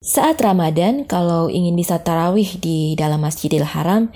Saat 0.00 0.40
Ramadan, 0.40 1.04
kalau 1.04 1.52
ingin 1.52 1.76
bisa 1.76 2.00
tarawih 2.00 2.56
di 2.56 2.96
dalam 2.96 3.20
Masjidil 3.20 3.68
Haram, 3.68 4.08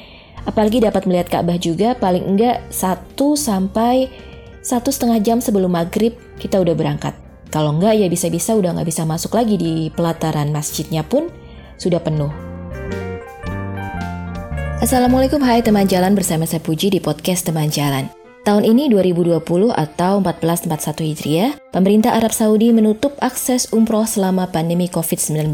apalagi 0.49 0.81
dapat 0.81 1.05
melihat 1.05 1.29
Ka'bah 1.29 1.61
juga, 1.61 1.93
paling 1.93 2.25
enggak 2.25 2.65
satu 2.73 3.37
sampai 3.37 4.09
satu 4.65 4.89
setengah 4.89 5.21
jam 5.21 5.45
sebelum 5.45 5.77
maghrib 5.77 6.17
kita 6.41 6.57
udah 6.57 6.73
berangkat. 6.73 7.13
Kalau 7.53 7.77
enggak 7.77 8.01
ya 8.01 8.09
bisa-bisa 8.09 8.57
udah 8.57 8.81
nggak 8.81 8.89
bisa 8.89 9.05
masuk 9.05 9.37
lagi 9.37 9.61
di 9.61 9.93
pelataran 9.93 10.49
masjidnya 10.57 11.05
pun 11.05 11.29
sudah 11.77 12.01
penuh. 12.01 12.33
Assalamualaikum 14.81 15.45
hai 15.45 15.61
teman 15.61 15.85
jalan 15.85 16.17
bersama 16.17 16.49
saya 16.49 16.65
Puji 16.65 16.97
di 16.97 17.01
podcast 17.05 17.45
teman 17.45 17.69
jalan. 17.69 18.24
Tahun 18.45 18.61
ini 18.61 18.93
2020 18.93 19.41
atau 19.73 20.21
1441 20.21 20.69
Hijriah, 21.01 21.57
pemerintah 21.73 22.13
Arab 22.13 22.29
Saudi 22.29 22.77
menutup 22.77 23.17
akses 23.25 23.73
umroh 23.73 24.05
selama 24.05 24.53
pandemi 24.53 24.85
COVID-19. 24.85 25.49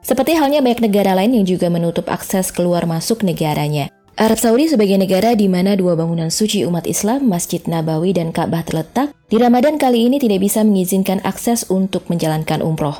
Seperti 0.00 0.32
halnya 0.40 0.64
banyak 0.64 0.80
negara 0.80 1.12
lain 1.12 1.36
yang 1.36 1.44
juga 1.44 1.68
menutup 1.68 2.08
akses 2.08 2.48
keluar 2.48 2.88
masuk 2.88 3.20
negaranya. 3.20 3.92
Arab 4.16 4.40
Saudi 4.40 4.64
sebagai 4.64 4.96
negara 4.96 5.36
di 5.36 5.44
mana 5.44 5.76
dua 5.76 5.92
bangunan 5.92 6.32
suci 6.32 6.64
umat 6.64 6.88
Islam, 6.88 7.28
Masjid 7.28 7.60
Nabawi 7.68 8.16
dan 8.16 8.32
Ka'bah 8.32 8.64
terletak, 8.64 9.12
di 9.28 9.36
Ramadan 9.36 9.76
kali 9.76 10.08
ini 10.08 10.16
tidak 10.16 10.40
bisa 10.40 10.64
mengizinkan 10.64 11.20
akses 11.28 11.68
untuk 11.68 12.08
menjalankan 12.08 12.64
umroh. 12.64 12.96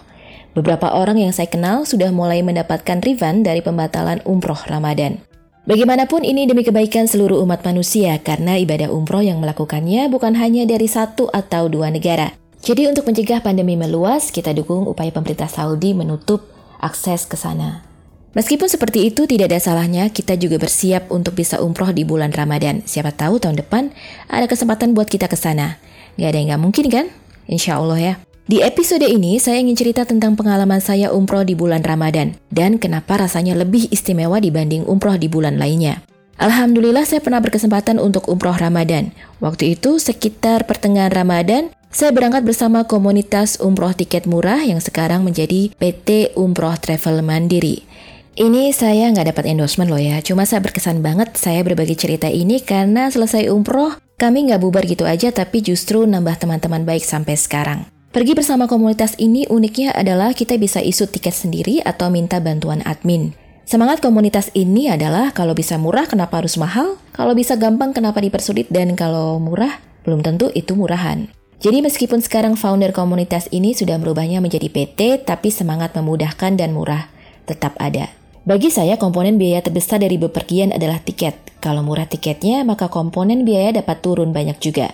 Beberapa 0.53 0.93
orang 0.93 1.17
yang 1.17 1.33
saya 1.33 1.49
kenal 1.49 1.89
sudah 1.89 2.13
mulai 2.13 2.45
mendapatkan 2.45 3.01
refund 3.01 3.49
dari 3.49 3.65
pembatalan 3.65 4.21
umroh 4.29 4.61
Ramadan. 4.69 5.25
Bagaimanapun 5.63 6.27
ini 6.27 6.51
demi 6.51 6.67
kebaikan 6.67 7.07
seluruh 7.07 7.39
umat 7.47 7.63
manusia 7.63 8.19
karena 8.19 8.59
ibadah 8.59 8.91
umroh 8.91 9.23
yang 9.23 9.39
melakukannya 9.39 10.11
bukan 10.11 10.35
hanya 10.35 10.67
dari 10.67 10.91
satu 10.91 11.31
atau 11.31 11.71
dua 11.71 11.87
negara. 11.87 12.35
Jadi 12.67 12.91
untuk 12.91 13.07
mencegah 13.07 13.39
pandemi 13.47 13.79
meluas, 13.79 14.35
kita 14.35 14.51
dukung 14.51 14.91
upaya 14.91 15.15
pemerintah 15.15 15.47
Saudi 15.47 15.95
menutup 15.95 16.51
akses 16.83 17.31
ke 17.31 17.39
sana. 17.39 17.87
Meskipun 18.35 18.67
seperti 18.67 19.07
itu, 19.07 19.23
tidak 19.31 19.55
ada 19.55 19.63
salahnya 19.63 20.11
kita 20.11 20.35
juga 20.35 20.59
bersiap 20.59 21.07
untuk 21.15 21.39
bisa 21.39 21.63
umroh 21.63 21.95
di 21.95 22.03
bulan 22.03 22.35
Ramadan. 22.35 22.83
Siapa 22.83 23.15
tahu 23.15 23.39
tahun 23.39 23.63
depan 23.63 23.95
ada 24.27 24.51
kesempatan 24.51 24.99
buat 24.99 25.07
kita 25.07 25.31
ke 25.31 25.39
sana. 25.39 25.79
Gak 26.19 26.27
ada 26.27 26.39
yang 26.43 26.59
gak 26.59 26.63
mungkin 26.67 26.87
kan? 26.91 27.07
Insya 27.47 27.79
Allah 27.79 27.99
ya. 28.03 28.15
Di 28.43 28.59
episode 28.59 29.07
ini, 29.07 29.39
saya 29.39 29.63
ingin 29.63 29.79
cerita 29.79 30.03
tentang 30.03 30.35
pengalaman 30.35 30.83
saya 30.83 31.15
umroh 31.15 31.47
di 31.47 31.55
bulan 31.55 31.79
Ramadan 31.87 32.35
dan 32.51 32.75
kenapa 32.75 33.15
rasanya 33.15 33.55
lebih 33.55 33.87
istimewa 33.95 34.43
dibanding 34.43 34.83
umroh 34.83 35.15
di 35.15 35.31
bulan 35.31 35.63
lainnya. 35.63 36.03
Alhamdulillah 36.43 37.07
saya 37.07 37.23
pernah 37.23 37.39
berkesempatan 37.39 38.03
untuk 38.03 38.27
umroh 38.27 38.59
Ramadan. 38.59 39.15
Waktu 39.39 39.79
itu 39.79 40.03
sekitar 40.03 40.67
pertengahan 40.67 41.15
Ramadan, 41.15 41.71
saya 41.95 42.11
berangkat 42.11 42.43
bersama 42.43 42.83
komunitas 42.83 43.63
umroh 43.63 43.95
tiket 43.95 44.27
murah 44.27 44.59
yang 44.59 44.83
sekarang 44.83 45.23
menjadi 45.23 45.71
PT 45.79 46.35
Umroh 46.35 46.75
Travel 46.83 47.23
Mandiri. 47.23 47.87
Ini 48.35 48.75
saya 48.75 49.13
nggak 49.15 49.39
dapat 49.39 49.45
endorsement 49.55 49.87
loh 49.87 50.01
ya, 50.01 50.19
cuma 50.25 50.49
saya 50.51 50.65
berkesan 50.65 50.99
banget 50.99 51.37
saya 51.39 51.63
berbagi 51.63 51.95
cerita 51.95 52.27
ini 52.27 52.59
karena 52.65 53.07
selesai 53.07 53.53
umroh, 53.53 53.95
kami 54.19 54.51
nggak 54.51 54.61
bubar 54.65 54.83
gitu 54.89 55.05
aja 55.05 55.31
tapi 55.31 55.61
justru 55.61 56.09
nambah 56.09 56.41
teman-teman 56.41 56.83
baik 56.89 57.05
sampai 57.05 57.37
sekarang. 57.37 57.92
Pergi 58.13 58.37
bersama 58.37 58.69
komunitas 58.69 59.17
ini 59.17 59.49
uniknya 59.49 59.97
adalah 59.97 60.37
kita 60.37 60.61
bisa 60.61 60.85
isu 60.85 61.09
tiket 61.09 61.33
sendiri 61.33 61.81
atau 61.81 62.13
minta 62.13 62.45
bantuan 62.45 62.85
admin. 62.85 63.33
Semangat 63.65 64.05
komunitas 64.05 64.53
ini 64.53 64.93
adalah 64.93 65.33
kalau 65.33 65.57
bisa 65.57 65.81
murah 65.81 66.05
kenapa 66.05 66.45
harus 66.45 66.61
mahal, 66.61 67.01
kalau 67.17 67.33
bisa 67.33 67.57
gampang 67.57 67.97
kenapa 67.97 68.21
dipersulit, 68.21 68.69
dan 68.69 69.01
kalau 69.01 69.41
murah 69.41 69.81
belum 70.05 70.21
tentu 70.21 70.53
itu 70.53 70.77
murahan. 70.77 71.33
Jadi 71.65 71.81
meskipun 71.81 72.21
sekarang 72.21 72.53
founder 72.53 72.93
komunitas 72.93 73.49
ini 73.49 73.73
sudah 73.73 73.97
merubahnya 73.97 74.45
menjadi 74.45 74.69
PT, 74.69 75.25
tapi 75.25 75.49
semangat 75.49 75.97
memudahkan 75.97 76.53
dan 76.61 76.77
murah 76.77 77.09
tetap 77.49 77.81
ada. 77.81 78.13
Bagi 78.45 78.69
saya 78.69 79.01
komponen 79.01 79.41
biaya 79.41 79.65
terbesar 79.65 80.05
dari 80.05 80.21
bepergian 80.21 80.69
adalah 80.77 81.01
tiket. 81.01 81.39
Kalau 81.65 81.81
murah 81.81 82.05
tiketnya, 82.05 82.61
maka 82.61 82.93
komponen 82.93 83.49
biaya 83.49 83.73
dapat 83.73 84.05
turun 84.05 84.37
banyak 84.37 84.61
juga. 84.61 84.93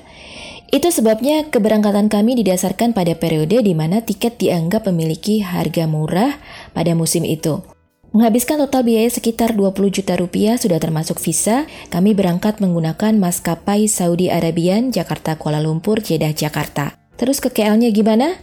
Itu 0.69 0.93
sebabnya 0.93 1.49
keberangkatan 1.49 2.12
kami 2.12 2.37
didasarkan 2.45 2.93
pada 2.93 3.17
periode 3.17 3.65
di 3.65 3.73
mana 3.73 4.05
tiket 4.05 4.37
dianggap 4.37 4.84
memiliki 4.93 5.41
harga 5.41 5.89
murah 5.89 6.37
pada 6.77 6.93
musim 6.93 7.25
itu. 7.25 7.65
Menghabiskan 8.12 8.61
total 8.61 8.89
biaya 8.89 9.09
sekitar 9.09 9.53
20 9.57 9.73
juta 9.93 10.17
rupiah 10.17 10.57
sudah 10.57 10.81
termasuk 10.81 11.21
visa, 11.21 11.69
kami 11.93 12.17
berangkat 12.17 12.61
menggunakan 12.61 13.17
maskapai 13.17 13.84
Saudi 13.89 14.33
Arabian 14.33 14.93
Jakarta 14.93 15.37
Kuala 15.37 15.61
Lumpur 15.61 16.01
Jeddah 16.01 16.33
Jakarta. 16.33 16.97
Terus 17.21 17.41
ke 17.41 17.53
KL-nya 17.53 17.93
gimana? 17.93 18.37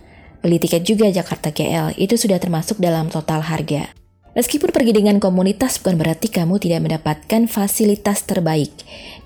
Beli 0.45 0.61
tiket 0.61 0.85
juga 0.85 1.09
Jakarta 1.09 1.49
KL, 1.49 1.97
itu 1.97 2.13
sudah 2.13 2.37
termasuk 2.37 2.77
dalam 2.77 3.09
total 3.09 3.41
harga. 3.41 3.89
Meskipun 4.35 4.75
pergi 4.75 4.91
dengan 4.91 5.23
komunitas 5.23 5.79
bukan 5.79 5.95
berarti 5.95 6.27
kamu 6.27 6.59
tidak 6.59 6.83
mendapatkan 6.83 7.47
fasilitas 7.47 8.27
terbaik. 8.27 8.75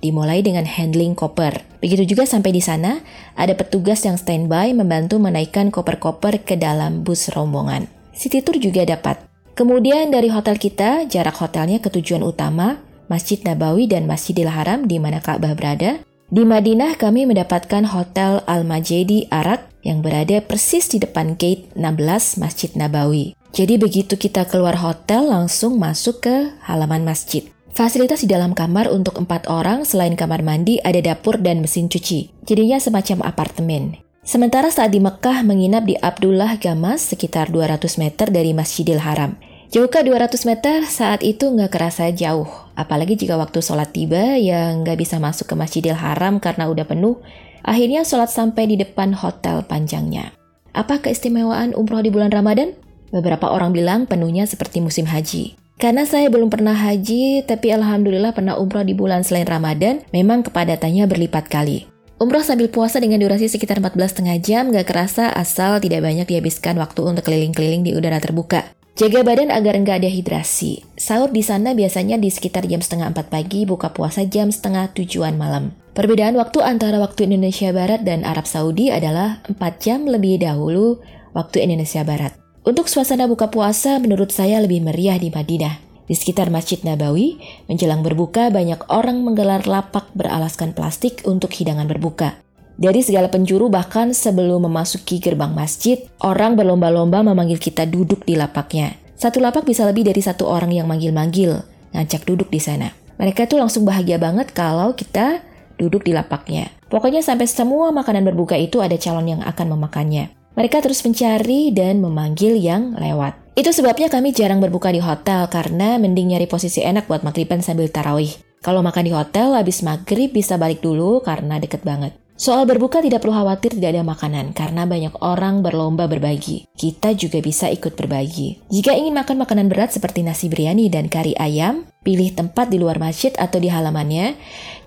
Dimulai 0.06 0.46
dengan 0.46 0.70
handling 0.70 1.18
koper. 1.18 1.66
Begitu 1.81 2.14
juga 2.14 2.30
sampai 2.30 2.53
di 2.53 2.62
sana, 2.62 3.02
ada 3.34 3.58
petugas 3.58 4.06
yang 4.06 4.22
standby 4.22 4.70
membantu 4.78 5.18
menaikkan 5.18 5.74
koper-koper 5.74 6.46
ke 6.46 6.53
dalam 6.62 7.02
bus 7.02 7.34
rombongan. 7.34 7.90
City 8.14 8.46
Tour 8.46 8.62
juga 8.62 8.86
dapat. 8.86 9.18
Kemudian 9.58 10.14
dari 10.14 10.30
hotel 10.30 10.62
kita, 10.62 11.09
jarak 11.09 11.41
hotelnya 11.41 11.81
ke 11.81 11.90
tujuan 11.90 12.22
utama, 12.22 12.78
Masjid 13.09 13.41
Nabawi 13.41 13.90
dan 13.90 14.06
Masjidil 14.06 14.53
Haram 14.53 14.86
di 14.86 15.02
mana 15.02 15.26
Ka'bah 15.26 15.58
berada. 15.58 16.06
Di 16.30 16.46
Madinah 16.46 16.94
kami 16.94 17.26
mendapatkan 17.26 17.90
Hotel 17.90 18.46
Al-Majidi 18.46 19.26
Arak 19.34 19.66
yang 19.81 20.06
berada 20.06 20.38
persis 20.46 20.86
di 20.86 21.02
depan 21.02 21.34
gate 21.34 21.74
16 21.74 22.38
Masjid 22.38 22.70
Nabawi. 22.78 23.39
Jadi 23.50 23.82
begitu 23.82 24.14
kita 24.16 24.46
keluar 24.46 24.78
hotel 24.78 25.26
langsung 25.26 25.82
masuk 25.82 26.22
ke 26.22 26.54
halaman 26.64 27.02
masjid. 27.02 27.50
Fasilitas 27.70 28.26
di 28.26 28.30
dalam 28.30 28.58
kamar 28.58 28.90
untuk 28.90 29.18
empat 29.18 29.46
orang 29.50 29.86
selain 29.86 30.18
kamar 30.18 30.42
mandi 30.42 30.82
ada 30.82 31.02
dapur 31.02 31.38
dan 31.38 31.62
mesin 31.62 31.90
cuci. 31.90 32.30
Jadinya 32.46 32.82
semacam 32.82 33.26
apartemen. 33.26 33.84
Sementara 34.26 34.70
saat 34.70 34.94
di 34.94 35.02
Mekah 35.02 35.42
menginap 35.42 35.90
di 35.90 35.98
Abdullah 35.98 36.59
Gamas 36.62 37.02
sekitar 37.02 37.50
200 37.50 37.82
meter 37.98 38.30
dari 38.30 38.54
Masjidil 38.54 39.02
Haram. 39.02 39.38
Jauh 39.70 39.86
ke 39.86 40.02
200 40.02 40.50
meter 40.50 40.82
saat 40.86 41.22
itu 41.22 41.46
nggak 41.46 41.70
kerasa 41.74 42.09
jauh. 42.09 42.50
Apalagi 42.74 43.14
jika 43.18 43.38
waktu 43.38 43.62
sholat 43.62 43.94
tiba 43.94 44.38
yang 44.38 44.82
nggak 44.82 44.98
bisa 44.98 45.22
masuk 45.22 45.50
ke 45.50 45.56
Masjidil 45.58 45.98
Haram 45.98 46.42
karena 46.42 46.70
udah 46.70 46.90
penuh. 46.90 47.22
Akhirnya 47.62 48.02
sholat 48.02 48.34
sampai 48.34 48.66
di 48.66 48.82
depan 48.82 49.14
hotel 49.14 49.62
panjangnya. 49.66 50.34
Apa 50.74 51.02
keistimewaan 51.02 51.78
umroh 51.78 52.02
di 52.02 52.09
bulan 52.09 52.34
Ramadan? 52.34 52.89
Beberapa 53.09 53.50
orang 53.50 53.74
bilang 53.74 54.06
penuhnya 54.06 54.46
seperti 54.46 54.81
musim 54.81 55.09
haji. 55.09 55.58
Karena 55.80 56.03
saya 56.03 56.28
belum 56.28 56.52
pernah 56.52 56.75
haji, 56.75 57.47
tapi 57.47 57.72
alhamdulillah 57.72 58.36
pernah 58.36 58.59
umroh 58.59 58.84
di 58.84 58.92
bulan 58.92 59.24
selain 59.24 59.47
Ramadan, 59.47 60.03
memang 60.12 60.44
kepadatannya 60.44 61.08
berlipat 61.08 61.47
kali. 61.47 61.88
Umroh 62.20 62.44
sambil 62.44 62.68
puasa 62.68 63.00
dengan 63.00 63.24
durasi 63.24 63.47
sekitar 63.47 63.80
14,5 63.80 64.44
jam 64.44 64.75
gak 64.75 64.92
kerasa 64.92 65.31
asal 65.31 65.80
tidak 65.80 66.03
banyak 66.03 66.28
dihabiskan 66.28 66.75
waktu 66.75 67.00
untuk 67.08 67.24
keliling-keliling 67.24 67.88
di 67.88 67.96
udara 67.96 68.20
terbuka. 68.20 68.75
Jaga 69.00 69.24
badan 69.24 69.47
agar 69.56 69.80
nggak 69.80 70.03
ada 70.03 70.12
hidrasi. 70.12 70.84
Sahur 71.00 71.31
di 71.31 71.40
sana 71.40 71.72
biasanya 71.72 72.20
di 72.20 72.28
sekitar 72.28 72.68
jam 72.68 72.84
setengah 72.84 73.16
4 73.16 73.31
pagi, 73.31 73.64
buka 73.64 73.96
puasa 73.96 74.28
jam 74.28 74.52
setengah 74.52 74.91
tujuan 74.91 75.40
malam. 75.40 75.72
Perbedaan 75.96 76.36
waktu 76.36 76.59
antara 76.59 77.00
waktu 77.00 77.31
Indonesia 77.31 77.72
Barat 77.72 78.03
dan 78.03 78.28
Arab 78.28 78.44
Saudi 78.44 78.91
adalah 78.91 79.40
4 79.47 79.56
jam 79.80 80.03
lebih 80.03 80.44
dahulu 80.44 81.00
waktu 81.31 81.64
Indonesia 81.64 82.03
Barat. 82.03 82.36
Untuk 82.69 82.85
suasana 82.85 83.25
buka 83.25 83.50
puasa 83.50 83.97
menurut 83.97 84.30
saya 84.30 84.62
lebih 84.62 84.85
meriah 84.85 85.18
di 85.18 85.34
Madinah. 85.34 85.81
Di 86.06 86.13
sekitar 86.13 86.53
Masjid 86.53 86.78
Nabawi, 86.85 87.41
menjelang 87.66 88.06
berbuka 88.06 88.53
banyak 88.53 88.85
orang 88.94 89.25
menggelar 89.25 89.66
lapak 89.66 90.06
beralaskan 90.13 90.78
plastik 90.78 91.25
untuk 91.25 91.50
hidangan 91.50 91.90
berbuka. 91.90 92.38
Dari 92.78 93.02
segala 93.02 93.34
penjuru 93.34 93.74
bahkan 93.74 94.13
sebelum 94.13 94.69
memasuki 94.69 95.18
gerbang 95.18 95.50
masjid, 95.50 95.97
orang 96.22 96.53
berlomba-lomba 96.53 97.25
memanggil 97.25 97.58
kita 97.58 97.90
duduk 97.90 98.22
di 98.29 98.38
lapaknya. 98.38 98.94
Satu 99.18 99.41
lapak 99.41 99.66
bisa 99.66 99.90
lebih 99.90 100.06
dari 100.06 100.22
satu 100.22 100.46
orang 100.46 100.70
yang 100.70 100.85
manggil-manggil, 100.85 101.66
ngajak 101.97 102.22
duduk 102.22 102.53
di 102.53 102.61
sana. 102.61 102.94
Mereka 103.17 103.49
tuh 103.49 103.58
langsung 103.58 103.82
bahagia 103.82 104.22
banget 104.22 104.53
kalau 104.53 104.94
kita 104.94 105.41
duduk 105.82 106.05
di 106.05 106.14
lapaknya. 106.14 106.70
Pokoknya 106.85 107.26
sampai 107.26 107.49
semua 107.49 107.90
makanan 107.90 108.29
berbuka 108.29 108.53
itu 108.61 108.78
ada 108.78 108.94
calon 108.94 109.26
yang 109.26 109.41
akan 109.41 109.73
memakannya. 109.73 110.38
Mereka 110.59 110.84
terus 110.84 111.00
mencari 111.08 111.72
dan 111.72 112.03
memanggil 112.03 112.59
yang 112.59 113.00
lewat. 113.00 113.56
Itu 113.56 113.72
sebabnya 113.72 114.11
kami 114.11 114.35
jarang 114.35 114.59
berbuka 114.59 114.91
di 114.91 115.00
hotel 115.00 115.47
karena 115.47 115.96
mending 115.96 116.35
nyari 116.35 116.52
posisi 116.52 116.84
enak 116.84 117.08
buat 117.08 117.23
maghriban 117.23 117.64
sambil 117.64 117.88
tarawih. 117.88 118.35
Kalau 118.59 118.84
makan 118.84 119.08
di 119.08 119.16
hotel, 119.16 119.56
habis 119.56 119.79
maghrib 119.88 120.35
bisa 120.35 120.59
balik 120.59 120.84
dulu 120.84 121.23
karena 121.23 121.64
deket 121.64 121.88
banget. 121.88 122.11
Soal 122.35 122.67
berbuka 122.67 123.00
tidak 123.00 123.23
perlu 123.23 123.40
khawatir 123.40 123.76
tidak 123.76 124.00
ada 124.00 124.03
makanan 124.03 124.52
karena 124.52 124.84
banyak 124.84 125.16
orang 125.23 125.64
berlomba 125.64 126.11
berbagi. 126.11 126.67
Kita 126.76 127.16
juga 127.16 127.40
bisa 127.40 127.72
ikut 127.72 127.96
berbagi. 127.96 128.59
Jika 128.67 128.96
ingin 128.96 129.16
makan 129.16 129.40
makanan 129.40 129.72
berat 129.72 129.96
seperti 129.96 130.28
nasi 130.28 130.52
biryani 130.52 130.91
dan 130.91 131.08
kari 131.08 131.40
ayam, 131.40 131.88
pilih 132.03 132.35
tempat 132.35 132.67
di 132.67 132.79
luar 132.79 133.00
masjid 133.00 133.32
atau 133.35 133.64
di 133.64 133.72
halamannya 133.72 134.35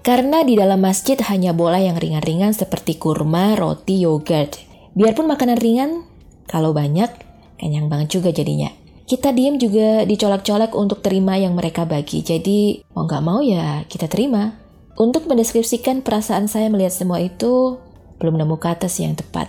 karena 0.05 0.45
di 0.45 0.57
dalam 0.57 0.81
masjid 0.85 1.17
hanya 1.33 1.57
boleh 1.57 1.93
yang 1.93 1.97
ringan-ringan 1.97 2.57
seperti 2.57 2.97
kurma, 2.97 3.57
roti, 3.57 4.05
yogurt. 4.05 4.72
Biarpun 4.93 5.25
makanan 5.25 5.57
ringan, 5.57 6.05
kalau 6.45 6.77
banyak, 6.77 7.09
kenyang 7.57 7.89
banget 7.89 8.21
juga 8.21 8.29
jadinya. 8.29 8.69
Kita 9.09 9.33
diem 9.33 9.57
juga 9.57 10.05
dicolek-colek 10.05 10.77
untuk 10.77 11.01
terima 11.01 11.37
yang 11.37 11.57
mereka 11.57 11.89
bagi. 11.89 12.21
Jadi 12.21 12.85
mau 12.93 13.09
nggak 13.09 13.25
mau 13.25 13.41
ya 13.41 13.85
kita 13.89 14.09
terima. 14.09 14.57
Untuk 14.97 15.25
mendeskripsikan 15.25 16.05
perasaan 16.05 16.45
saya 16.49 16.69
melihat 16.69 16.93
semua 16.93 17.25
itu, 17.25 17.81
belum 18.21 18.37
nemu 18.37 18.57
kata 18.61 18.93
sih 18.93 19.09
yang 19.09 19.17
tepat. 19.17 19.49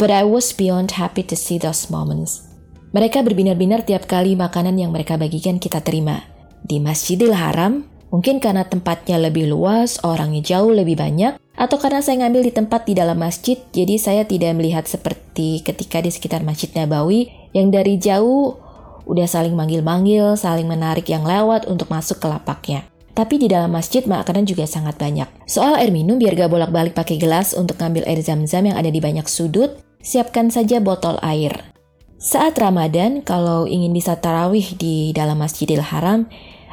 But 0.00 0.08
I 0.08 0.24
was 0.24 0.56
beyond 0.56 0.96
happy 0.96 1.20
to 1.28 1.36
see 1.36 1.60
those 1.60 1.92
moments. 1.92 2.48
Mereka 2.96 3.24
berbinar-binar 3.24 3.84
tiap 3.84 4.08
kali 4.08 4.36
makanan 4.36 4.76
yang 4.80 4.92
mereka 4.92 5.20
bagikan 5.20 5.60
kita 5.60 5.84
terima. 5.84 6.24
Di 6.64 6.80
Masjidil 6.80 7.36
Haram, 7.36 7.84
mungkin 8.08 8.40
karena 8.40 8.64
tempatnya 8.64 9.20
lebih 9.20 9.48
luas, 9.52 10.00
orangnya 10.04 10.44
jauh 10.44 10.72
lebih 10.72 10.96
banyak, 10.96 11.40
atau 11.52 11.76
karena 11.76 12.00
saya 12.00 12.24
ngambil 12.24 12.48
di 12.48 12.52
tempat 12.52 12.88
di 12.88 12.96
dalam 12.96 13.20
masjid, 13.20 13.60
jadi 13.70 14.00
saya 14.00 14.22
tidak 14.24 14.56
melihat 14.56 14.88
seperti 14.88 15.60
ketika 15.60 16.00
di 16.00 16.08
sekitar 16.08 16.40
Masjid 16.40 16.72
Nabawi 16.72 17.28
yang 17.52 17.68
dari 17.68 18.00
jauh 18.00 18.56
udah 19.04 19.26
saling 19.28 19.52
manggil-manggil, 19.52 20.38
saling 20.38 20.64
menarik 20.64 21.04
yang 21.12 21.26
lewat 21.26 21.68
untuk 21.68 21.92
masuk 21.92 22.22
ke 22.22 22.26
lapaknya. 22.30 22.88
Tapi 23.12 23.36
di 23.36 23.46
dalam 23.52 23.68
masjid 23.68 24.00
makanan 24.08 24.48
juga 24.48 24.64
sangat 24.64 24.96
banyak. 24.96 25.28
Soal 25.44 25.76
air 25.76 25.92
minum 25.92 26.16
biar 26.16 26.32
gak 26.32 26.48
bolak-balik 26.48 26.96
pakai 26.96 27.20
gelas 27.20 27.52
untuk 27.52 27.76
ngambil 27.76 28.08
air 28.08 28.24
zam-zam 28.24 28.64
yang 28.64 28.80
ada 28.80 28.88
di 28.88 29.04
banyak 29.04 29.28
sudut, 29.28 29.76
siapkan 30.00 30.48
saja 30.48 30.80
botol 30.80 31.20
air. 31.20 31.52
Saat 32.16 32.56
Ramadan, 32.56 33.20
kalau 33.20 33.68
ingin 33.68 33.92
bisa 33.92 34.16
tarawih 34.16 34.78
di 34.80 35.12
dalam 35.12 35.36
Masjidil 35.36 35.84
Haram, 35.84 36.24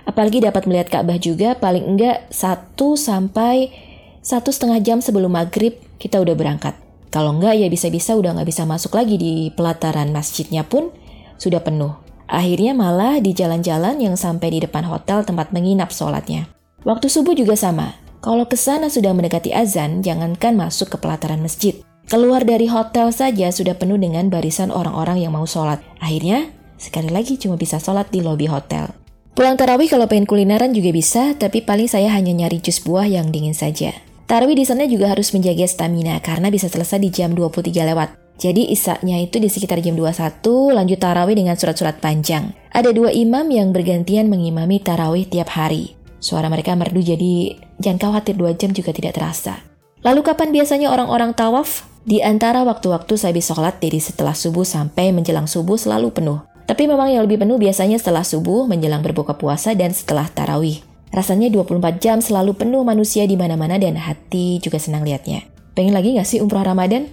apalagi 0.08 0.40
dapat 0.40 0.64
melihat 0.64 0.88
Ka'bah 0.94 1.20
juga, 1.20 1.60
paling 1.60 1.84
enggak 1.84 2.32
satu 2.32 2.96
sampai 2.96 3.89
satu 4.20 4.52
setengah 4.52 4.80
jam 4.84 5.00
sebelum 5.00 5.32
maghrib 5.34 5.80
kita 6.00 6.20
udah 6.20 6.36
berangkat. 6.36 6.76
Kalau 7.10 7.34
enggak 7.34 7.58
ya 7.58 7.68
bisa-bisa 7.72 8.14
udah 8.14 8.38
nggak 8.38 8.50
bisa 8.50 8.64
masuk 8.70 8.94
lagi 8.94 9.18
di 9.18 9.50
pelataran 9.56 10.14
masjidnya 10.14 10.62
pun 10.68 10.94
sudah 11.42 11.64
penuh. 11.64 11.98
Akhirnya 12.30 12.78
malah 12.78 13.18
di 13.18 13.34
jalan-jalan 13.34 13.98
yang 13.98 14.14
sampai 14.14 14.54
di 14.54 14.60
depan 14.62 14.86
hotel 14.86 15.26
tempat 15.26 15.50
menginap 15.50 15.90
sholatnya. 15.90 16.46
Waktu 16.86 17.10
subuh 17.10 17.34
juga 17.34 17.58
sama. 17.58 17.98
Kalau 18.22 18.46
ke 18.46 18.54
sana 18.54 18.92
sudah 18.92 19.16
mendekati 19.16 19.50
azan, 19.50 20.06
jangankan 20.06 20.54
masuk 20.54 20.94
ke 20.94 20.98
pelataran 21.02 21.42
masjid. 21.42 21.74
Keluar 22.06 22.46
dari 22.46 22.70
hotel 22.70 23.10
saja 23.10 23.50
sudah 23.50 23.74
penuh 23.74 23.98
dengan 23.98 24.30
barisan 24.30 24.70
orang-orang 24.70 25.24
yang 25.24 25.34
mau 25.34 25.48
sholat. 25.50 25.82
Akhirnya, 25.98 26.54
sekali 26.78 27.10
lagi 27.10 27.40
cuma 27.42 27.58
bisa 27.58 27.82
sholat 27.82 28.12
di 28.14 28.22
lobi 28.22 28.46
hotel. 28.46 28.92
Pulang 29.34 29.56
tarawih 29.56 29.88
kalau 29.88 30.06
pengen 30.06 30.28
kulineran 30.28 30.76
juga 30.76 30.92
bisa, 30.92 31.32
tapi 31.38 31.64
paling 31.64 31.88
saya 31.88 32.12
hanya 32.12 32.36
nyari 32.36 32.60
jus 32.60 32.84
buah 32.84 33.08
yang 33.08 33.32
dingin 33.32 33.56
saja. 33.56 33.96
Tarawih 34.30 34.62
di 34.62 34.62
sana 34.62 34.86
juga 34.86 35.10
harus 35.10 35.34
menjaga 35.34 35.66
stamina 35.66 36.22
karena 36.22 36.54
bisa 36.54 36.70
selesai 36.70 37.02
di 37.02 37.10
jam 37.10 37.34
23 37.34 37.66
lewat. 37.82 38.14
Jadi 38.38 38.70
isaknya 38.70 39.18
itu 39.18 39.42
di 39.42 39.50
sekitar 39.50 39.82
jam 39.82 39.98
21, 39.98 40.46
lanjut 40.70 41.02
tarawih 41.02 41.34
dengan 41.34 41.58
surat-surat 41.58 41.98
panjang. 41.98 42.54
Ada 42.70 42.94
dua 42.94 43.10
imam 43.10 43.50
yang 43.50 43.74
bergantian 43.74 44.30
mengimami 44.30 44.86
tarawih 44.86 45.26
tiap 45.26 45.50
hari. 45.58 45.98
Suara 46.22 46.46
mereka 46.46 46.78
merdu 46.78 47.02
jadi 47.02 47.58
jangan 47.82 48.14
khawatir 48.14 48.38
dua 48.38 48.54
jam 48.54 48.70
juga 48.70 48.94
tidak 48.94 49.18
terasa. 49.18 49.66
Lalu 50.06 50.22
kapan 50.22 50.54
biasanya 50.54 50.94
orang-orang 50.94 51.34
tawaf? 51.34 51.90
Di 52.06 52.22
antara 52.22 52.62
waktu-waktu 52.62 53.18
saya 53.18 53.34
bisa 53.34 53.58
sholat 53.58 53.82
dari 53.82 53.98
setelah 53.98 54.38
subuh 54.38 54.64
sampai 54.64 55.10
menjelang 55.10 55.50
subuh 55.50 55.76
selalu 55.76 56.14
penuh. 56.14 56.40
Tapi 56.70 56.86
memang 56.86 57.10
yang 57.10 57.26
lebih 57.26 57.42
penuh 57.42 57.58
biasanya 57.58 57.98
setelah 57.98 58.22
subuh, 58.22 58.70
menjelang 58.70 59.02
berbuka 59.02 59.34
puasa, 59.34 59.74
dan 59.74 59.90
setelah 59.90 60.30
tarawih. 60.30 60.86
Rasanya 61.10 61.50
24 61.50 61.98
jam 61.98 62.18
selalu 62.22 62.54
penuh 62.54 62.86
manusia 62.86 63.26
di 63.26 63.34
mana-mana 63.34 63.82
dan 63.82 63.98
hati 63.98 64.62
juga 64.62 64.78
senang 64.78 65.02
lihatnya. 65.02 65.42
Pengen 65.74 65.98
lagi 65.98 66.14
gak 66.14 66.28
sih 66.30 66.38
umroh 66.38 66.62
Ramadan? 66.62 67.10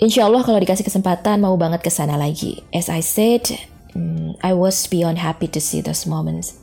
Insya 0.00 0.26
Allah 0.26 0.42
kalau 0.42 0.58
dikasih 0.58 0.82
kesempatan 0.82 1.44
mau 1.44 1.54
banget 1.54 1.84
ke 1.84 1.90
sana 1.92 2.16
lagi. 2.16 2.64
As 2.72 2.88
I 2.88 3.04
said, 3.04 3.46
hmm, 3.92 4.34
I 4.40 4.56
was 4.56 4.88
beyond 4.88 5.20
happy 5.20 5.46
to 5.52 5.60
see 5.60 5.84
those 5.84 6.08
moments. 6.08 6.58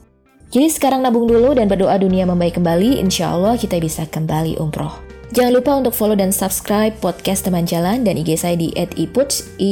Jadi 0.52 0.68
sekarang 0.68 1.00
nabung 1.00 1.32
dulu 1.32 1.56
dan 1.56 1.72
berdoa 1.72 1.96
dunia 1.96 2.28
membaik 2.28 2.60
kembali, 2.60 3.00
insya 3.00 3.32
Allah 3.32 3.56
kita 3.56 3.80
bisa 3.80 4.04
kembali 4.04 4.60
umroh. 4.60 4.92
Jangan 5.32 5.54
lupa 5.56 5.72
untuk 5.80 5.96
follow 5.96 6.20
dan 6.20 6.36
subscribe 6.36 6.92
podcast 7.00 7.48
teman 7.48 7.64
jalan 7.64 8.04
dan 8.04 8.20
IG 8.20 8.36
saya 8.36 8.60
di 8.60 8.68
ipudj. 8.76 9.64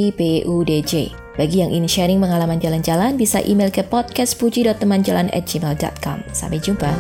Bagi 1.40 1.64
yang 1.64 1.72
ingin 1.72 1.88
sharing 1.88 2.20
pengalaman 2.20 2.60
jalan-jalan, 2.60 3.16
bisa 3.16 3.40
email 3.48 3.72
ke 3.72 3.88
podcastpuji.temanjalan@gmail.com. 3.88 6.36
Sampai 6.36 6.60
jumpa. 6.60 6.92